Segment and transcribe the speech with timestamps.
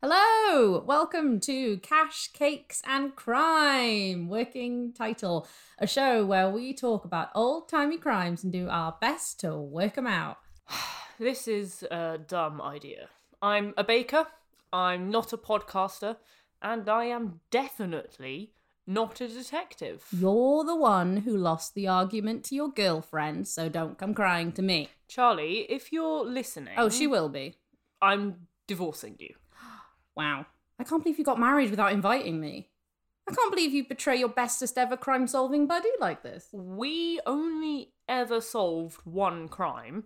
[0.00, 5.48] Hello, welcome to Cash, Cakes and Crime, working title,
[5.80, 9.94] a show where we talk about old timey crimes and do our best to work
[9.94, 10.38] them out.
[11.18, 13.08] This is a dumb idea.
[13.42, 14.28] I'm a baker,
[14.72, 16.14] I'm not a podcaster,
[16.62, 18.52] and I am definitely
[18.86, 20.04] not a detective.
[20.12, 24.62] You're the one who lost the argument to your girlfriend, so don't come crying to
[24.62, 24.90] me.
[25.08, 27.56] Charlie, if you're listening, Oh, she will be.
[28.00, 29.34] I'm divorcing you.
[30.18, 30.46] Wow.
[30.80, 32.70] I can't believe you got married without inviting me.
[33.28, 36.48] I can't believe you betray your bestest ever crime solving buddy like this.
[36.52, 40.04] We only ever solved one crime,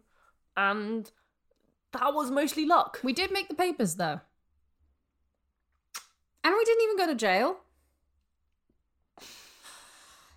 [0.55, 1.11] and
[1.93, 3.01] that was mostly luck.
[3.03, 4.21] We did make the papers though.
[6.45, 7.57] And we didn't even go to jail.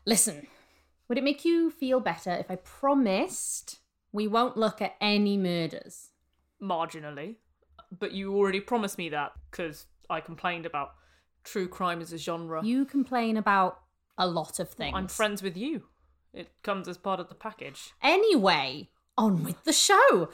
[0.05, 0.47] Listen,
[1.09, 3.79] would it make you feel better if I promised
[4.13, 6.11] we won't look at any murders?
[6.61, 7.35] Marginally.
[7.99, 10.91] But you already promised me that because I complained about
[11.43, 12.63] true crime as a genre.
[12.63, 13.79] You complain about
[14.17, 14.95] a lot of things.
[14.95, 15.83] I'm friends with you.
[16.33, 17.91] It comes as part of the package.
[18.01, 20.29] Anyway, on with the show.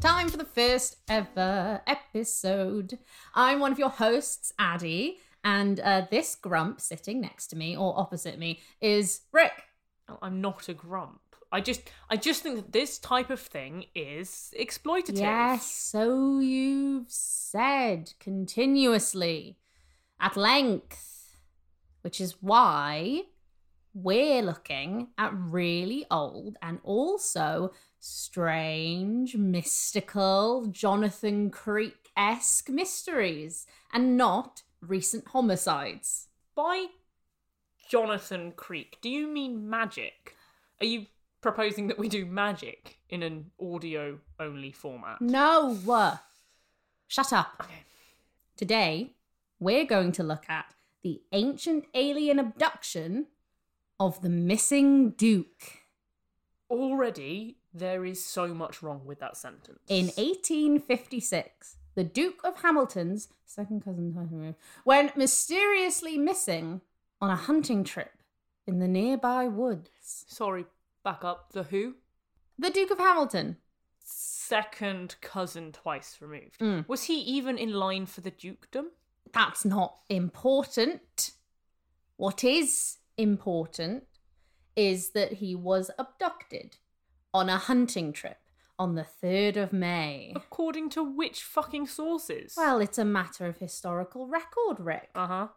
[0.00, 2.98] Time for the first ever episode.
[3.34, 7.98] I'm one of your hosts, Addy, and uh, this grump sitting next to me or
[7.98, 9.52] opposite me is Rick.
[10.08, 11.20] Oh, I'm not a grump.
[11.52, 15.20] I just I just think that this type of thing is exploitative.
[15.20, 19.58] Yes, so you've said continuously
[20.18, 21.36] at length,
[22.02, 23.22] which is why
[23.94, 34.62] we're looking at really old and also strange, mystical, Jonathan Creek esque mysteries and not
[34.88, 36.28] recent homicides.
[36.54, 36.86] By
[37.88, 40.36] Jonathan Creek, do you mean magic?
[40.80, 41.06] Are you
[41.40, 45.20] proposing that we do magic in an audio only format?
[45.20, 46.18] No!
[47.06, 47.62] Shut up.
[47.62, 47.84] Okay.
[48.56, 49.14] Today,
[49.58, 50.66] we're going to look at
[51.02, 53.26] the ancient alien abduction
[54.00, 55.82] of the missing Duke.
[56.70, 59.80] Already there is so much wrong with that sentence.
[59.88, 66.80] In 1856, the Duke of Hamilton's second cousin went mysteriously missing
[67.20, 68.22] on a hunting trip
[68.66, 70.24] in the nearby woods.
[70.28, 70.66] Sorry,
[71.04, 71.52] back up.
[71.52, 71.94] The who?
[72.58, 73.56] The Duke of Hamilton.
[74.00, 76.58] Second cousin twice removed.
[76.60, 76.86] Mm.
[76.88, 78.90] Was he even in line for the dukedom?
[79.32, 81.32] That's not important.
[82.16, 84.04] What is important
[84.76, 86.76] is that he was abducted
[87.32, 88.38] on a hunting trip
[88.78, 90.32] on the 3rd of May.
[90.34, 92.54] According to which fucking sources?
[92.56, 95.10] Well, it's a matter of historical record, Rick.
[95.14, 95.48] uh huh.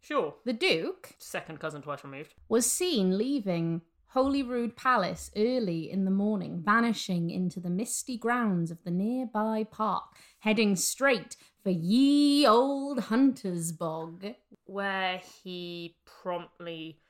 [0.00, 0.34] Sure.
[0.44, 2.34] The Duke Second cousin twice removed.
[2.48, 8.84] was seen leaving Holyrood Palace early in the morning, vanishing into the misty grounds of
[8.84, 10.04] the nearby park,
[10.40, 14.26] heading straight for ye old Hunter's Bog.
[14.66, 17.00] Where he promptly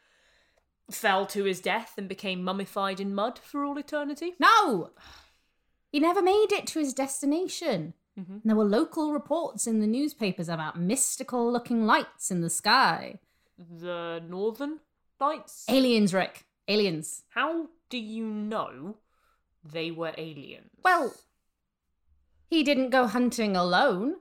[0.90, 4.34] fell to his death and became mummified in mud for all eternity.
[4.38, 4.90] No!
[5.94, 7.94] He never made it to his destination.
[8.18, 8.40] Mhm.
[8.44, 13.20] There were local reports in the newspapers about mystical looking lights in the sky.
[13.56, 14.80] The Northern
[15.20, 15.64] Lights?
[15.68, 16.46] Aliens, Rick.
[16.66, 17.22] Aliens.
[17.28, 18.96] How do you know
[19.62, 20.72] they were aliens?
[20.82, 21.14] Well,
[22.50, 24.16] he didn't go hunting alone.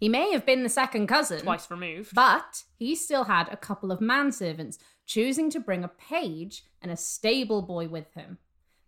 [0.00, 1.42] He may have been the second cousin.
[1.42, 2.16] twice removed.
[2.16, 6.96] But he still had a couple of manservants, choosing to bring a page and a
[6.96, 8.38] stable boy with him.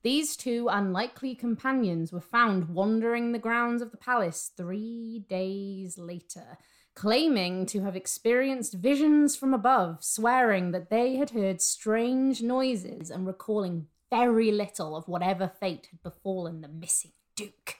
[0.07, 6.59] These two unlikely companions were found wandering the grounds of the palace three days later,
[6.95, 13.27] claiming to have experienced visions from above, swearing that they had heard strange noises and
[13.27, 17.75] recalling very little of whatever fate had befallen the missing Duke.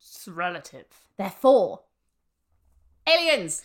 [0.00, 0.86] It's relative.
[1.18, 1.82] Therefore,
[3.06, 3.62] aliens!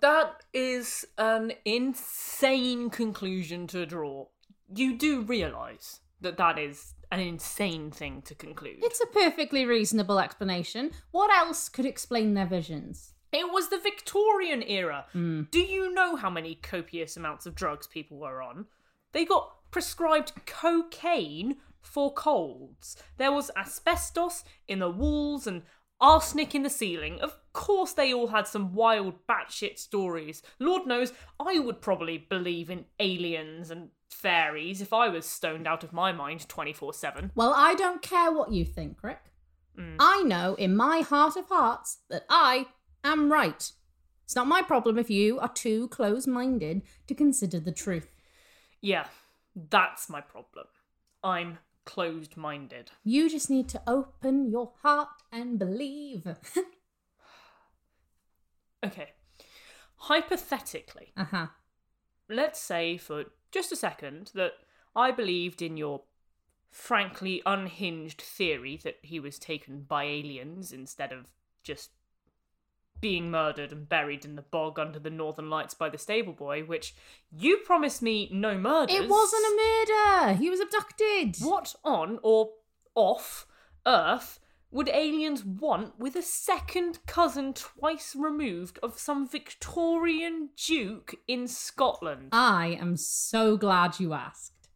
[0.00, 4.26] That is an insane conclusion to draw.
[4.72, 8.78] You do realise that that is an insane thing to conclude.
[8.82, 10.92] It's a perfectly reasonable explanation.
[11.10, 13.14] What else could explain their visions?
[13.32, 15.06] It was the Victorian era.
[15.12, 15.42] Hmm.
[15.50, 18.66] Do you know how many copious amounts of drugs people were on?
[19.12, 22.96] They got prescribed cocaine for colds.
[23.18, 25.62] There was asbestos in the walls and
[26.00, 27.20] arsenic in the ceiling.
[27.20, 30.42] Of course, they all had some wild batshit stories.
[30.58, 35.84] Lord knows, I would probably believe in aliens and fairies if I was stoned out
[35.84, 37.32] of my mind 24 7.
[37.34, 39.24] Well, I don't care what you think, Rick.
[39.78, 39.96] Mm.
[39.98, 42.66] I know in my heart of hearts that I
[43.04, 43.72] am right.
[44.24, 48.12] It's not my problem if you are too close minded to consider the truth.
[48.80, 49.06] Yeah,
[49.54, 50.66] that's my problem.
[51.22, 52.92] I'm closed minded.
[53.02, 56.26] You just need to open your heart and believe.
[58.84, 59.10] Okay.
[59.96, 61.46] Hypothetically, uh huh.
[62.28, 64.52] let's say for just a second that
[64.96, 66.02] I believed in your
[66.70, 71.26] frankly unhinged theory that he was taken by aliens instead of
[71.62, 71.90] just
[73.00, 76.62] being murdered and buried in the bog under the northern lights by the stable boy,
[76.62, 76.94] which
[77.30, 78.94] you promised me no murders.
[78.94, 80.34] It wasn't a murder.
[80.34, 81.36] He was abducted.
[81.40, 82.50] What on or
[82.94, 83.46] off
[83.86, 84.38] Earth
[84.70, 92.28] would aliens want with a second cousin twice removed of some Victorian duke in Scotland?
[92.32, 94.68] I am so glad you asked.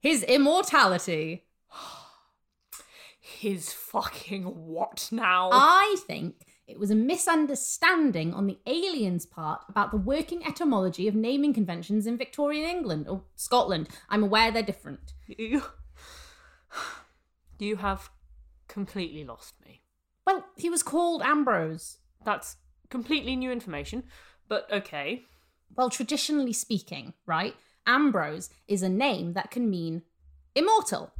[0.00, 1.44] His immortality.
[3.20, 5.50] His fucking what now?
[5.52, 11.14] I think it was a misunderstanding on the aliens' part about the working etymology of
[11.14, 13.88] naming conventions in Victorian England or Scotland.
[14.08, 15.12] I'm aware they're different.
[15.26, 15.62] you,
[17.58, 18.10] you have
[18.68, 19.82] completely lost me.
[20.26, 21.98] Well, he was called Ambrose.
[22.24, 22.56] That's
[22.90, 24.04] completely new information,
[24.48, 25.24] but okay.
[25.74, 27.54] Well, traditionally speaking, right?
[27.86, 30.02] Ambrose is a name that can mean
[30.54, 31.12] immortal.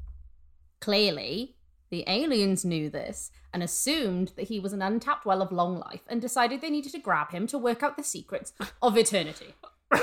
[0.81, 1.57] Clearly,
[1.91, 6.03] the aliens knew this and assumed that he was an untapped well of long life
[6.09, 8.53] and decided they needed to grab him to work out the secrets
[8.83, 9.55] of eternity.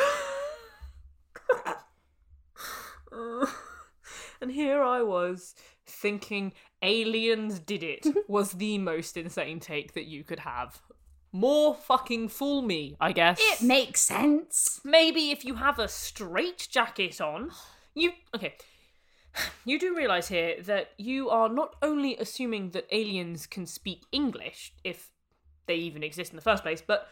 [4.42, 5.56] and here I was
[5.94, 10.82] thinking aliens did it was the most insane take that you could have.
[11.32, 13.40] More fucking fool me, I guess.
[13.42, 14.80] It makes sense.
[14.84, 17.52] Maybe if you have a straight jacket on,
[17.96, 18.56] you okay.
[19.66, 24.74] You do realize here that you are not only assuming that aliens can speak English
[24.84, 25.12] if
[25.66, 27.08] they even exist in the first place, but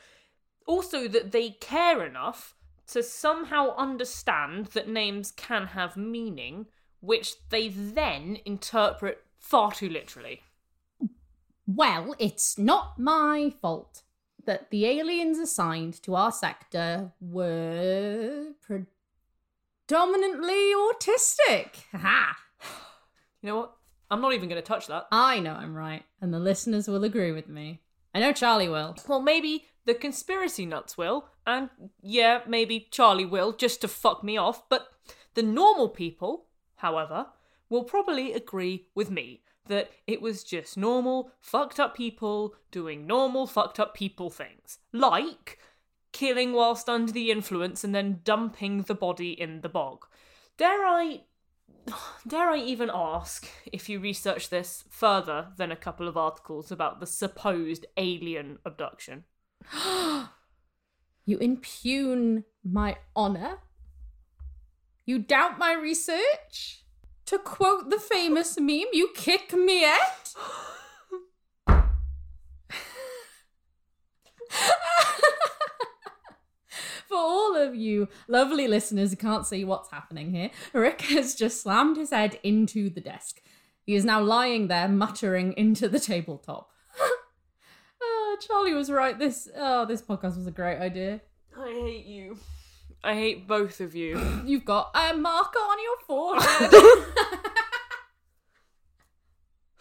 [0.67, 2.55] also that they care enough
[2.87, 6.67] to somehow understand that names can have meaning,
[7.01, 10.42] which they then interpret far too literally.
[11.68, 14.03] Well, it's not my fault
[14.45, 18.53] that the aliens assigned to our sector were
[19.88, 21.75] predominantly autistic.
[21.94, 22.38] Ha!
[23.42, 23.74] You know what?
[24.09, 25.07] I'm not even going to touch that.
[25.12, 27.81] I know I'm right, and the listeners will agree with me.
[28.13, 28.95] I know Charlie will.
[29.07, 31.69] Well, maybe the conspiracy nuts will, and
[32.01, 34.88] yeah, maybe Charlie will, just to fuck me off, but
[35.33, 36.48] the normal people,
[36.81, 37.27] however,
[37.69, 43.47] will probably agree with me that it was just normal, fucked up people doing normal,
[43.47, 44.79] fucked up people things.
[44.91, 45.59] Like
[46.11, 50.05] killing whilst under the influence and then dumping the body in the bog.
[50.57, 51.21] Dare I.
[52.27, 56.99] Dare I even ask if you research this further than a couple of articles about
[56.99, 59.23] the supposed alien abduction?
[61.23, 63.59] You impugn my honor?
[65.11, 66.85] You doubt my research?
[67.25, 70.33] To quote the famous meme, you kick me at?
[77.09, 81.61] For all of you lovely listeners who can't see what's happening here, Rick has just
[81.61, 83.41] slammed his head into the desk.
[83.85, 86.71] He is now lying there, muttering into the tabletop.
[88.01, 89.19] oh, Charlie was right.
[89.19, 91.19] This oh, this podcast was a great idea.
[91.59, 92.37] I hate you.
[93.03, 94.19] I hate both of you.
[94.45, 96.70] You've got a marker on your forehead.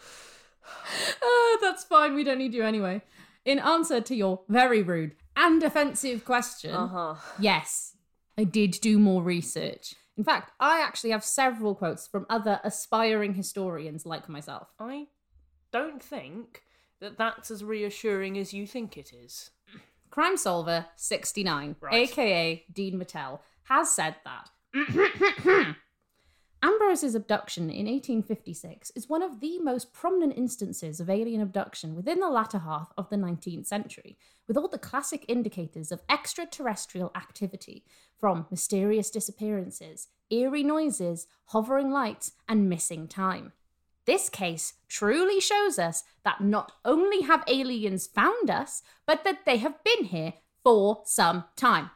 [1.22, 2.14] oh, that's fine.
[2.14, 3.02] We don't need you anyway.
[3.44, 7.14] In answer to your very rude and offensive question, Uh huh.
[7.38, 7.96] yes,
[8.36, 9.94] I did do more research.
[10.16, 14.68] In fact, I actually have several quotes from other aspiring historians like myself.
[14.78, 15.06] I
[15.72, 16.62] don't think
[17.00, 19.50] that that's as reassuring as you think it is.
[20.10, 21.94] Crime Solver 69, Right.
[21.94, 24.50] aka Dean Mattel, has said that
[26.62, 32.20] Ambrose's abduction in 1856 is one of the most prominent instances of alien abduction within
[32.20, 37.84] the latter half of the 19th century, with all the classic indicators of extraterrestrial activity,
[38.18, 43.52] from mysterious disappearances, eerie noises, hovering lights, and missing time.
[44.06, 49.58] This case truly shows us that not only have aliens found us, but that they
[49.58, 51.90] have been here for some time.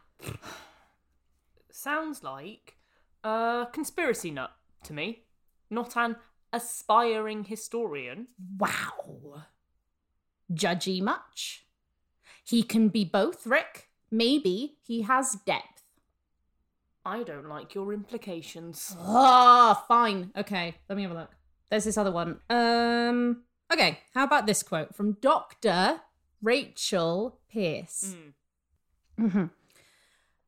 [1.70, 2.76] Sounds like
[3.23, 4.52] a conspiracy nut
[4.84, 5.25] to me,
[5.70, 6.16] not an
[6.52, 8.28] aspiring historian.
[8.58, 9.44] Wow.
[10.52, 11.66] Judgy much?
[12.44, 13.88] He can be both, Rick.
[14.11, 15.82] Maybe he has depth.
[17.04, 18.96] I don't like your implications.
[18.99, 20.30] Ah, fine.
[20.37, 21.30] Okay, let me have a look.
[21.71, 22.40] There's this other one.
[22.50, 23.42] Um,
[23.73, 26.00] okay, how about this quote from Dr.
[26.42, 28.14] Rachel Pierce?
[29.18, 29.30] Mm.
[29.30, 29.50] Mhm.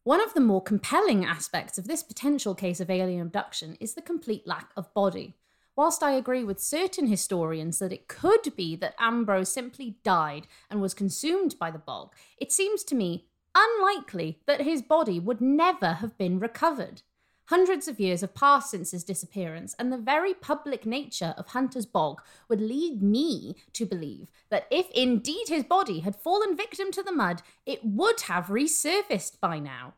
[0.05, 4.03] One of the more compelling aspects of this potential case of alien abduction is the
[4.03, 5.35] complete lack of body.
[5.75, 10.81] Whilst I agree with certain historians that it could be that Ambrose simply died and
[10.81, 15.95] was consumed by the bog, it seems to me unlikely that his body would never
[15.95, 17.03] have been recovered.
[17.47, 21.87] Hundreds of years have passed since his disappearance, and the very public nature of Hunter's
[21.87, 27.03] Bog would lead me to believe that if indeed his body had fallen victim to
[27.05, 29.95] the mud, it would have resurfaced by now.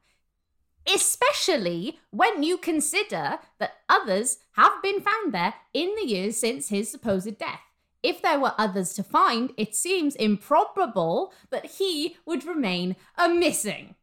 [0.87, 6.91] Especially when you consider that others have been found there in the years since his
[6.91, 7.61] supposed death.
[8.03, 13.97] If there were others to find, it seems improbable that he would remain a missing.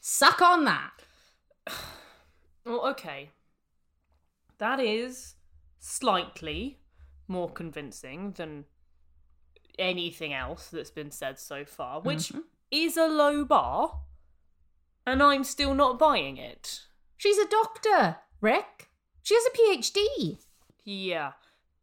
[0.00, 0.92] Suck on that.
[2.86, 3.30] Okay.
[4.58, 5.34] That is
[5.80, 6.78] slightly
[7.28, 8.64] more convincing than
[9.78, 12.44] anything else that's been said so far, which Mhm.
[12.70, 14.02] is a low bar,
[15.04, 16.86] and I'm still not buying it.
[17.16, 18.90] She's a doctor, Rick.
[19.22, 20.38] She has a PhD.
[20.84, 21.32] Yeah.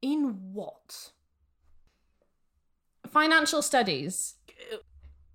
[0.01, 1.11] In what?
[3.07, 4.37] Financial studies.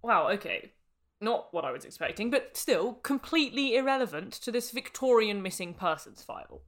[0.03, 0.73] Wow, okay.
[1.21, 6.63] Not what I was expecting, but still completely irrelevant to this Victorian missing persons file.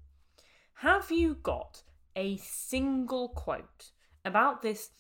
[0.75, 1.83] Have you got
[2.17, 3.93] a single quote
[4.25, 4.91] about this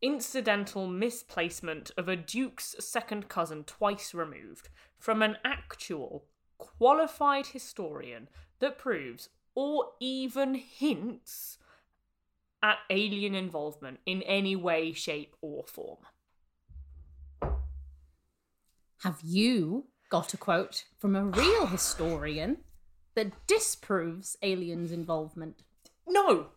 [0.00, 8.78] incidental misplacement of a duke's second cousin twice removed from an actual qualified historian that
[8.78, 11.58] proves or even hints
[12.62, 15.98] at alien involvement in any way, shape, or form?
[19.02, 22.58] Have you got a quote from a real historian
[23.14, 25.62] that disproves aliens' involvement?
[26.06, 26.48] No,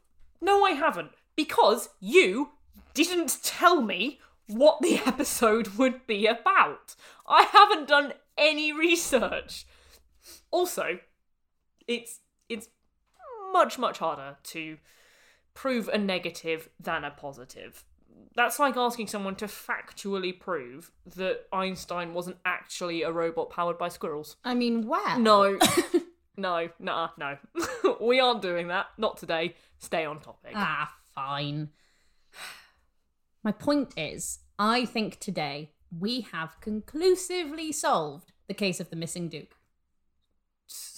[0.41, 1.11] no, I haven't.
[1.35, 2.49] Because you
[2.95, 6.95] didn't tell me what the episode would be about.
[7.27, 9.67] I haven't done any research.
[10.49, 10.99] Also,
[11.87, 12.69] it's it's
[13.53, 14.77] much much harder to
[15.53, 17.85] prove a negative than a positive.
[18.35, 23.89] That's like asking someone to factually prove that Einstein wasn't actually a robot powered by
[23.89, 24.37] squirrels.
[24.43, 25.19] I mean, where?
[25.19, 25.59] No.
[26.37, 27.37] no, nah, no.
[28.01, 28.87] we aren't doing that.
[28.97, 29.55] Not today.
[29.79, 30.53] Stay on topic.
[30.55, 31.69] Ah, fine.
[33.43, 39.27] My point is, I think today we have conclusively solved the case of the missing
[39.27, 39.55] Duke.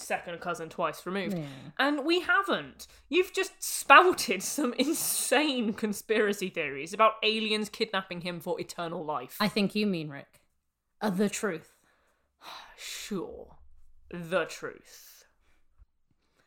[0.04, 1.38] Second cousin twice removed.
[1.38, 1.46] Yeah.
[1.80, 2.88] And we haven't.
[3.10, 9.38] You've just spouted some insane conspiracy theories about aliens kidnapping him for eternal life.
[9.40, 10.42] I think you mean, Rick.
[11.02, 11.72] Uh, the truth.
[12.76, 13.56] Sure.
[14.10, 15.14] The truth.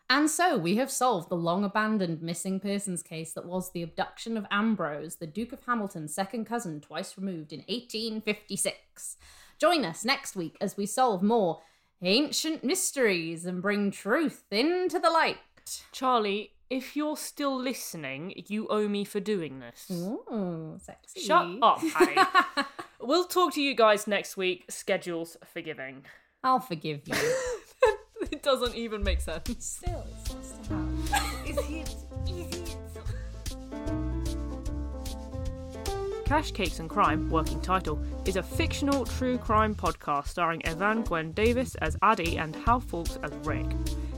[0.08, 4.36] And so we have solved the long abandoned missing persons case that was the abduction
[4.36, 9.16] of Ambrose, the Duke of Hamilton's second cousin, twice removed in 1856.
[9.58, 11.60] Join us next week as we solve more
[12.02, 15.38] ancient mysteries and bring truth into the light.
[15.92, 19.86] Charlie, if you're still listening, you owe me for doing this.
[19.90, 21.20] Ooh, sexy.
[21.20, 22.20] Shut up, Paddy.
[23.00, 24.64] we'll talk to you guys next week.
[24.68, 26.04] Schedules forgiving.
[26.42, 27.14] I'll forgive you.
[28.30, 29.54] it doesn't even make sense.
[29.58, 30.04] Still,
[36.26, 41.30] Cash Cakes and Crime, working title, is a fictional true crime podcast starring Even Gwen
[41.30, 43.66] Davies as Addy and Hal Faux as Rick.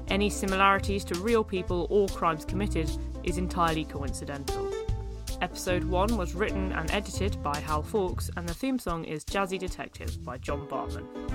[0.09, 2.91] Any similarities to real people or crimes committed
[3.25, 4.73] is entirely coincidental.
[5.43, 9.59] Episode 1 was written and edited by Hal Faux, and the theme song is Jazzy
[9.59, 11.27] Detective by John Bartmann.